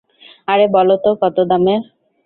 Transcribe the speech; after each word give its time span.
আরে 0.47 0.65
বলো 0.75 0.95
তো, 1.03 1.09
কতো 1.21 1.41
দামের? 1.49 1.81